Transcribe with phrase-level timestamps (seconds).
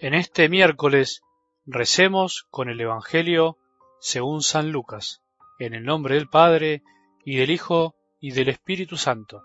[0.00, 1.22] En este miércoles
[1.66, 3.58] recemos con el Evangelio
[3.98, 5.22] según San Lucas,
[5.58, 6.84] en el nombre del Padre,
[7.24, 9.42] y del Hijo, y del Espíritu Santo.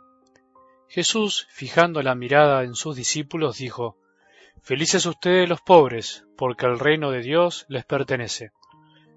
[0.87, 3.97] Jesús, fijando la mirada en sus discípulos, dijo,
[4.61, 8.51] Felices ustedes los pobres, porque el reino de Dios les pertenece.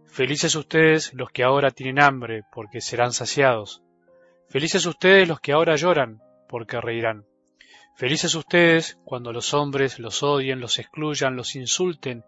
[0.06, 3.82] Felices ustedes los que ahora tienen hambre, porque serán saciados.
[4.48, 7.26] Felices ustedes los que ahora lloran, porque reirán.
[7.96, 12.24] Felices ustedes cuando los hombres los odien, los excluyan, los insulten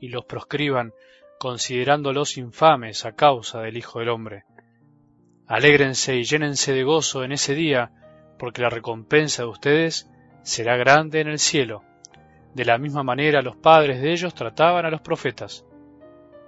[0.00, 0.94] y los proscriban,
[1.38, 4.44] considerándolos infames a causa del Hijo del Hombre.
[5.46, 7.92] Alégrense y llénense de gozo en ese día,
[8.36, 10.10] porque la recompensa de ustedes
[10.42, 11.84] será grande en el cielo.
[12.52, 15.64] De la misma manera los padres de ellos trataban a los profetas.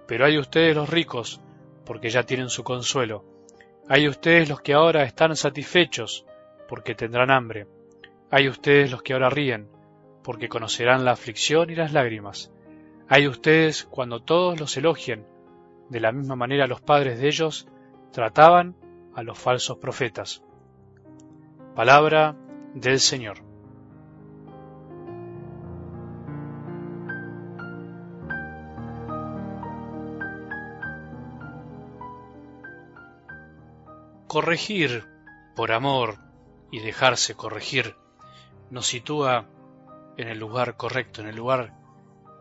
[0.08, 1.40] Pero hay ustedes los ricos,
[1.86, 3.24] porque ya tienen su consuelo.
[3.88, 6.26] Hay ustedes los que ahora están satisfechos,
[6.68, 7.68] porque tendrán hambre.
[8.36, 9.68] Hay ustedes los que ahora ríen,
[10.24, 12.50] porque conocerán la aflicción y las lágrimas.
[13.08, 15.24] Hay ustedes cuando todos los elogien,
[15.88, 17.68] de la misma manera los padres de ellos
[18.10, 18.74] trataban
[19.14, 20.42] a los falsos profetas.
[21.76, 22.34] Palabra
[22.74, 23.36] del Señor.
[34.26, 35.04] Corregir
[35.54, 36.16] por amor
[36.72, 37.94] y dejarse corregir
[38.70, 39.46] nos sitúa
[40.16, 41.74] en el lugar correcto, en el lugar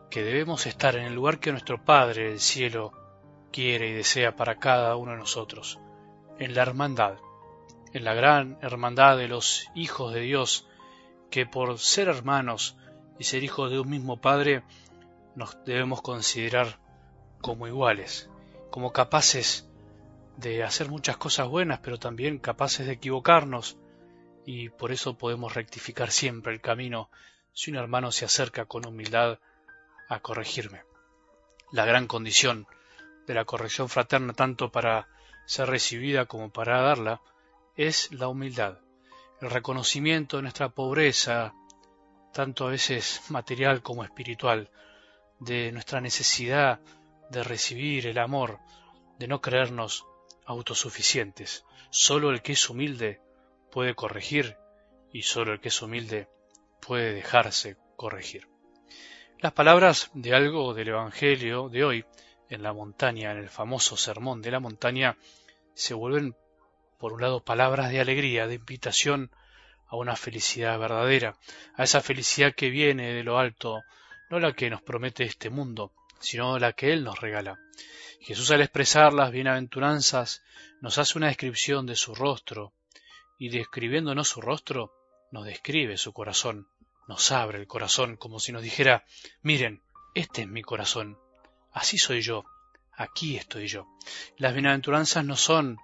[0.09, 2.91] que debemos estar, en el lugar que nuestro Padre del cielo
[3.51, 5.79] quiere y desea para cada uno de nosotros,
[6.39, 7.15] en la hermandad,
[7.93, 10.67] en la gran hermandad de los hijos de Dios,
[11.29, 12.77] que por ser hermanos
[13.17, 14.63] y ser hijos de un mismo Padre,
[15.35, 16.79] nos debemos considerar
[17.41, 18.29] como iguales,
[18.69, 19.67] como capaces
[20.37, 23.77] de hacer muchas cosas buenas, pero también capaces de equivocarnos,
[24.45, 27.09] y por eso podemos rectificar siempre el camino
[27.53, 29.39] si un hermano se acerca con humildad
[30.09, 30.83] a corregirme.
[31.71, 32.67] La gran condición
[33.25, 35.07] de la corrección fraterna, tanto para
[35.45, 37.21] ser recibida como para darla,
[37.75, 38.79] es la humildad,
[39.41, 41.53] el reconocimiento de nuestra pobreza,
[42.33, 44.69] tanto a veces material como espiritual,
[45.39, 46.79] de nuestra necesidad
[47.29, 48.59] de recibir el amor,
[49.19, 50.05] de no creernos
[50.45, 51.65] autosuficientes.
[51.89, 53.21] Solo el que es humilde
[53.73, 54.55] puede corregir
[55.11, 56.27] y solo el que es humilde
[56.79, 58.47] puede dejarse corregir.
[59.39, 62.05] Las palabras de algo del Evangelio de hoy
[62.49, 65.17] en la montaña, en el famoso sermón de la montaña,
[65.73, 66.35] se vuelven,
[66.99, 69.31] por un lado, palabras de alegría, de invitación
[69.87, 71.35] a una felicidad verdadera,
[71.75, 73.81] a esa felicidad que viene de lo alto,
[74.29, 77.57] no la que nos promete este mundo, sino la que Él nos regala.
[78.21, 80.43] Jesús al expresar las bienaventuranzas
[80.79, 82.71] nos hace una descripción de su rostro,
[83.37, 84.93] y describiéndonos su rostro,
[85.31, 86.67] nos describe su corazón,
[87.07, 89.05] nos abre el corazón como si nos dijera,
[89.41, 89.81] miren,
[90.15, 91.17] este es mi corazón,
[91.71, 92.45] así soy yo,
[92.95, 93.87] aquí estoy yo.
[94.37, 95.77] Las bienaventuranzas no son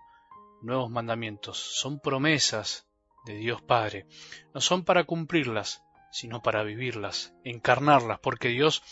[0.61, 2.87] nuevos mandamientos, son promesas
[3.25, 4.05] de Dios Padre,
[4.53, 5.81] no son para cumplirlas,
[6.11, 8.83] sino para vivirlas, encarnarlas, porque Dios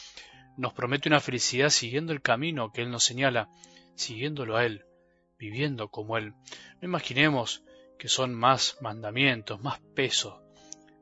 [0.57, 3.50] nos promete una felicidad siguiendo el camino que Él nos señala,
[3.95, 4.85] siguiéndolo a Él,
[5.38, 6.34] viviendo como Él.
[6.81, 7.63] No imaginemos
[7.97, 10.41] que son más mandamientos, más peso,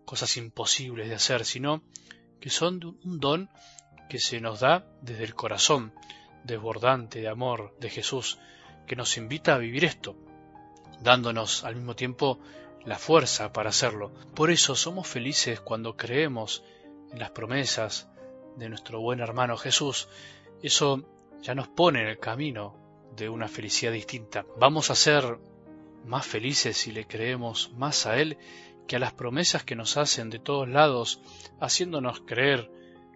[0.05, 1.83] cosas imposibles de hacer, sino
[2.39, 3.49] que son un don
[4.09, 5.93] que se nos da desde el corazón
[6.43, 8.37] desbordante de amor de Jesús,
[8.85, 10.15] que nos invita a vivir esto,
[11.01, 12.39] dándonos al mismo tiempo
[12.85, 14.13] la fuerza para hacerlo.
[14.35, 16.63] Por eso somos felices cuando creemos
[17.11, 18.07] en las promesas
[18.57, 20.07] de nuestro buen hermano Jesús.
[20.61, 21.03] Eso
[21.41, 22.77] ya nos pone en el camino
[23.15, 24.45] de una felicidad distinta.
[24.57, 25.39] Vamos a ser
[26.05, 28.37] más felices si le creemos más a Él
[28.87, 31.19] que a las promesas que nos hacen de todos lados,
[31.59, 32.71] haciéndonos creer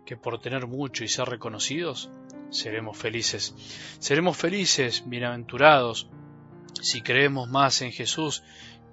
[0.06, 2.10] que por tener mucho y ser reconocidos,
[2.50, 3.54] seremos felices.
[4.00, 6.10] Seremos felices, bienaventurados,
[6.82, 8.44] si creemos más en Jesús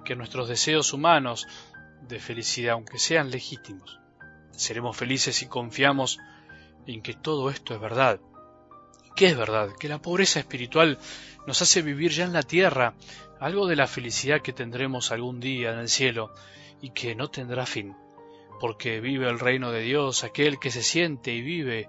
[0.05, 1.47] que nuestros deseos humanos
[2.07, 3.99] de felicidad, aunque sean legítimos.
[4.51, 6.19] Seremos felices si confiamos
[6.87, 8.21] en que todo esto es verdad.
[9.17, 9.71] ¿Qué es verdad?
[9.81, 10.99] Que la pobreza espiritual
[11.47, 12.93] nos hace vivir ya en la tierra
[13.41, 16.35] algo de la felicidad que tendremos algún día en el cielo
[16.83, 17.97] y que no tendrá fin,
[18.61, 21.89] porque vive el reino de Dios aquel que se siente y vive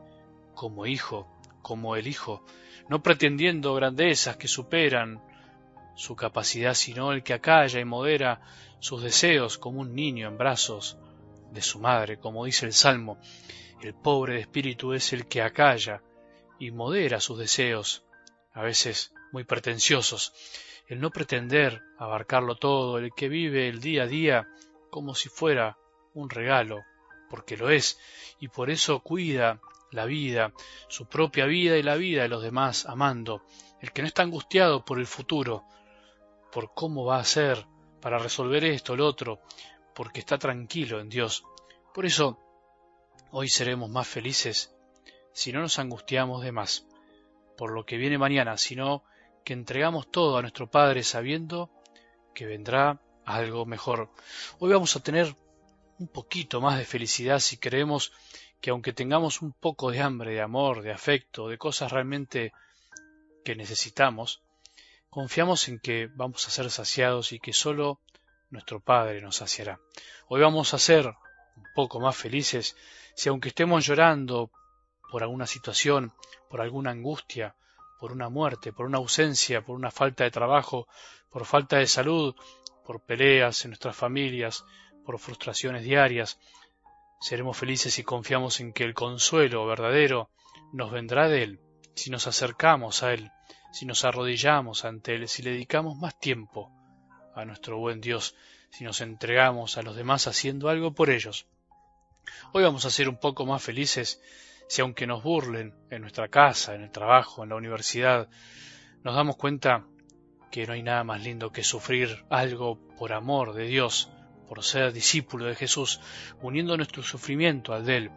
[0.56, 1.28] como hijo,
[1.62, 2.46] como el hijo,
[2.88, 5.22] no pretendiendo grandezas que superan
[5.98, 8.40] su capacidad, sino el que acalla y modera
[8.80, 10.98] sus deseos como un niño en brazos
[11.52, 13.18] de su madre, como dice el Salmo.
[13.82, 16.02] El pobre de espíritu es el que acalla
[16.60, 18.04] y modera sus deseos,
[18.54, 20.34] a veces muy pretenciosos,
[20.88, 24.48] el no pretender abarcarlo todo, el que vive el día a día
[24.90, 25.78] como si fuera
[26.14, 26.84] un regalo,
[27.30, 28.00] porque lo es,
[28.40, 29.60] y por eso cuida
[29.92, 30.54] la vida,
[30.88, 33.44] su propia vida y la vida de los demás, amando,
[33.82, 35.66] el que no está angustiado por el futuro,
[36.52, 37.66] por cómo va a ser
[38.02, 39.42] para resolver esto lo otro,
[39.94, 41.44] porque está tranquilo en Dios.
[41.94, 42.40] Por eso,
[43.32, 44.77] hoy seremos más felices
[45.38, 46.88] si no nos angustiamos de más
[47.60, 49.04] por lo que viene mañana, sino
[49.46, 51.70] que entregamos todo a nuestro Padre sabiendo
[52.34, 54.10] que vendrá algo mejor.
[54.58, 55.36] Hoy vamos a tener
[56.00, 58.14] un poquito más de felicidad si creemos
[58.60, 62.52] que aunque tengamos un poco de hambre, de amor, de afecto, de cosas realmente
[63.46, 64.42] que necesitamos,
[65.08, 68.02] confiamos en que vamos a ser saciados y que solo
[68.50, 69.80] nuestro Padre nos saciará.
[70.30, 72.76] Hoy vamos a ser un poco más felices
[73.14, 74.52] si aunque estemos llorando
[75.12, 76.14] por alguna situación,
[76.50, 77.56] por alguna angustia,
[78.00, 80.88] por una muerte, por una ausencia, por una falta de trabajo,
[81.30, 82.36] por falta de salud,
[82.86, 84.66] por peleas en nuestras familias,
[85.06, 86.40] por frustraciones diarias,
[87.20, 90.30] seremos felices si confiamos en que el consuelo verdadero
[90.74, 91.60] nos vendrá de Él,
[91.96, 93.32] si nos acercamos a Él,
[93.72, 96.72] si nos arrodillamos ante Él, si le dedicamos más tiempo
[97.36, 98.36] a nuestro buen Dios,
[98.70, 101.48] si nos entregamos a los demás haciendo algo por ellos.
[102.52, 104.22] Hoy vamos a ser un poco más felices
[104.68, 108.28] si aunque nos burlen en nuestra casa, en el trabajo, en la universidad,
[109.04, 109.86] nos damos cuenta
[110.52, 114.10] que no hay nada más lindo que sufrir algo por amor de Dios,
[114.48, 116.00] por ser discípulo de Jesús,
[116.42, 118.12] uniendo nuestro sufrimiento al de Él,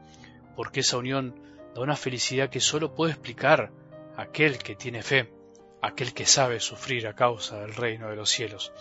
[0.57, 1.35] porque esa unión
[1.75, 3.73] da una felicidad que solo puede explicar
[4.17, 5.33] aquel que tiene fe,
[5.83, 8.73] aquel que sabe sufrir a causa del reino de los cielos.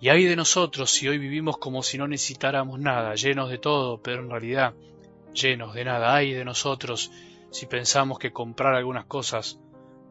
[0.00, 4.02] Y hay de nosotros si hoy vivimos como si no necesitáramos nada, llenos de todo,
[4.02, 4.74] pero en realidad
[5.36, 7.12] llenos de nada hay de nosotros
[7.50, 9.60] si pensamos que comprar algunas cosas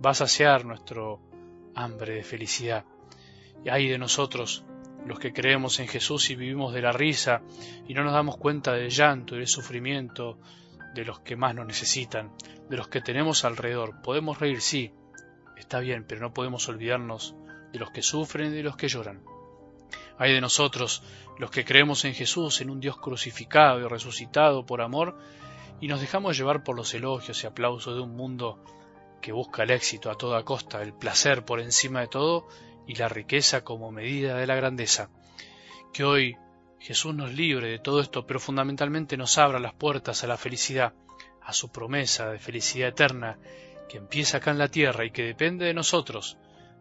[0.04, 1.19] va a saciar nuestro
[1.75, 2.86] hambre de felicidad.
[3.63, 4.63] Y hay de nosotros
[5.06, 7.42] los que creemos en Jesús y vivimos de la risa
[7.88, 10.39] y no nos damos cuenta del llanto y del sufrimiento
[10.94, 12.31] de los que más nos necesitan,
[12.69, 14.01] de los que tenemos alrededor.
[14.01, 14.94] Podemos reír, sí,
[15.57, 17.36] está bien, pero no podemos olvidarnos
[17.74, 19.21] de los que sufren y de los que lloran.
[20.18, 21.04] Hay de nosotros
[21.38, 25.18] los que creemos en Jesús, en un Dios crucificado y resucitado por amor,
[25.82, 28.60] y nos dejamos llevar por los elogios y aplausos de un mundo
[29.22, 32.48] que busca el éxito a toda costa, el placer por encima de todo
[32.88, 35.10] y la riqueza como medida de la grandeza.
[35.94, 36.38] Que hoy
[36.80, 40.94] Jesús nos libre de todo esto, pero fundamentalmente nos abra las puertas a la felicidad,
[41.42, 43.40] a su promesa de felicidad eterna,
[43.90, 46.38] que empieza acá en la tierra y que depende de nosotros,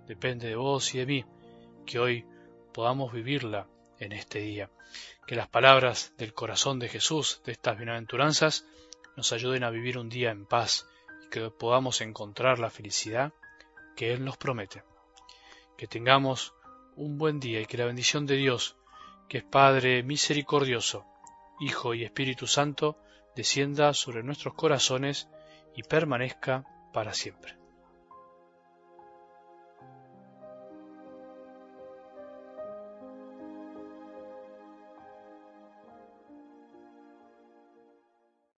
[0.06, 1.24] depende de vos y de mí,
[1.86, 2.26] que hoy
[2.74, 3.68] podamos vivirla
[3.98, 4.68] en este día.
[5.26, 8.66] Que las palabras del corazón de Jesús, de estas bienaventuranzas,
[9.16, 10.86] nos ayuden a vivir un día en paz
[11.24, 13.32] y que podamos encontrar la felicidad
[13.96, 14.82] que Él nos promete.
[15.78, 16.52] Que tengamos
[16.96, 18.76] un buen día y que la bendición de Dios,
[19.28, 21.06] que es Padre misericordioso,
[21.60, 22.98] Hijo y Espíritu Santo,
[23.36, 25.28] descienda sobre nuestros corazones
[25.76, 27.63] y permanezca para siempre.